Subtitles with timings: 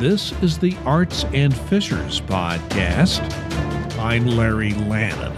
[0.00, 3.20] This is the Arts and Fishers podcast.
[3.98, 5.30] I'm Larry Lannon.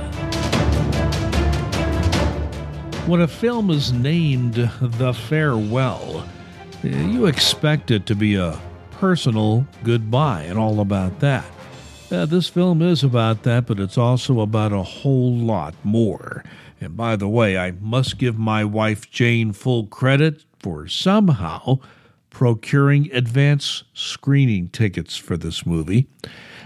[3.08, 6.24] When a film is named The Farewell,
[6.84, 8.56] you expect it to be a
[8.92, 11.44] personal goodbye and all about that.
[12.08, 16.44] This film is about that, but it's also about a whole lot more.
[16.80, 21.80] And by the way, I must give my wife Jane full credit for somehow
[22.32, 26.08] procuring advance screening tickets for this movie.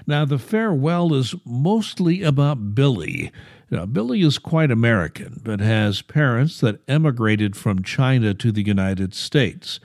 [0.06, 3.32] Now, The Farewell is mostly about Billi.
[3.68, 9.12] Now, Billi is quite American, but has parents that emigrated from China to the United
[9.12, 9.80] States.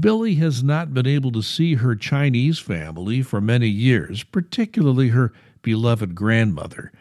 [0.00, 5.32] Billi has not been able to see her Chinese family for many years, particularly her
[5.62, 6.92] beloved grandmother.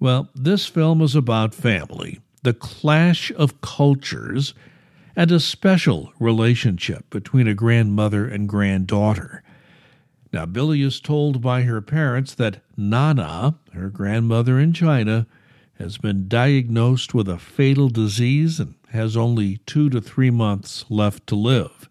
[0.00, 4.54] Well, this film is about family, the clash of cultures,
[5.16, 9.42] and a special relationship between a grandmother and granddaughter.
[10.32, 15.26] Now, Billi is told by her parents that Nana, her grandmother in China,
[15.78, 21.26] has been diagnosed with a fatal disease and has only two to three months left
[21.28, 21.88] to live.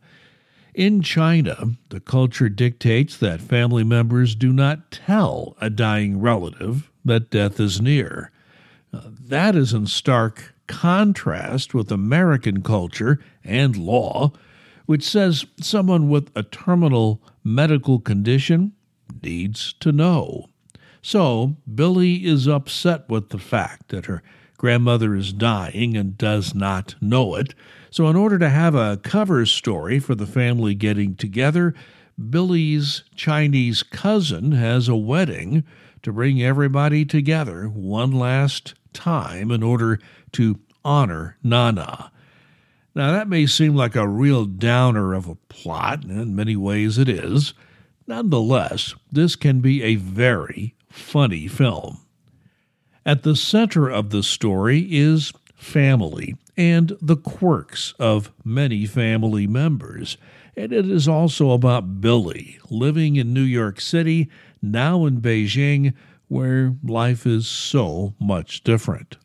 [0.74, 7.30] In China, the culture dictates that family members do not tell a dying relative that
[7.30, 8.32] death is near.
[8.92, 14.32] Uh, that is in stark contrast with American culture and law,
[14.86, 18.74] which says someone with a terminal medical condition
[19.22, 20.48] needs to know.
[21.02, 24.24] So, Billi is upset with the fact that her
[24.58, 27.54] grandmother is dying and does not know it.
[27.90, 31.74] So, in order to have a cover story for the family getting together,
[32.30, 35.64] Billi's Chinese cousin has a wedding
[36.04, 40.00] to bring everybody together one last time in order
[40.34, 42.12] to honor Nana.
[42.96, 46.98] Now, that may seem like a real downer of a plot, and in many ways
[46.98, 47.54] it is.
[48.06, 52.00] Nonetheless, this can be a very funny film.
[53.06, 60.18] At the center of the story is family and the quirks of many family members.
[60.56, 64.30] And it is also about Billi living in New York City,
[64.62, 65.94] now in Beijing,
[66.34, 69.18] where life is so much different.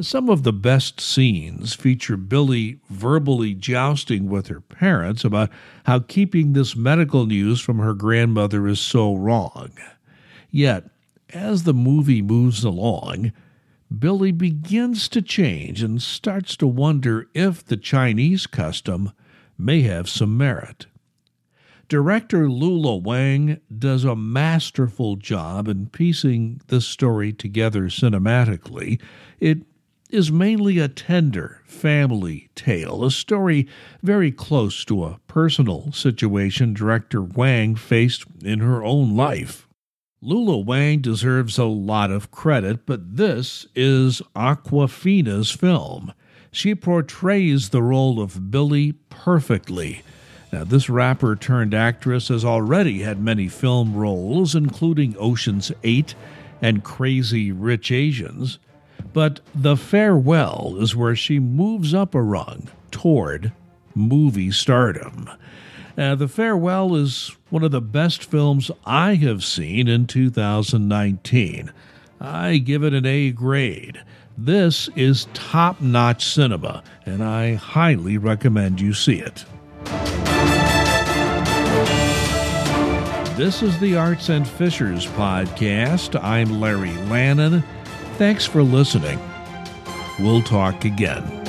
[0.00, 5.50] Some of the best scenes feature Billi verbally jousting with her parents about
[5.84, 9.72] how keeping this medical news from her grandmother is so wrong.
[10.50, 10.88] Yet,
[11.30, 13.32] as the movie moves along,
[13.98, 19.12] Billi begins to change and starts to wonder if the Chinese custom
[19.58, 20.86] may have some merit.
[21.92, 28.98] Director Lulu Wang does a masterful job in piecing the story together cinematically.
[29.40, 29.66] It
[30.08, 33.68] is mainly a tender family tale, a story
[34.02, 39.68] very close to a personal situation director Wang faced in her own life.
[40.22, 46.14] Lulu Wang deserves a lot of credit, but this is Awkwafina's film.
[46.50, 50.00] She portrays the role of Billi perfectly.
[50.52, 56.14] Now, this rapper turned actress has already had many film roles, including Ocean's 8
[56.60, 58.58] and Crazy Rich Asians.
[59.14, 63.52] But The Farewell is where she moves up a rung toward
[63.94, 65.30] movie stardom.
[65.96, 71.72] Uh, the Farewell is one of the best films I have seen in 2019.
[72.20, 74.02] I give it an A grade.
[74.36, 79.44] This is top notch cinema, and I highly recommend you see it.
[83.42, 86.16] This is the Arts and Fishers podcast.
[86.22, 87.64] I'm Larry Lannon.
[88.16, 89.18] Thanks for listening.
[90.20, 91.41] We'll talk again.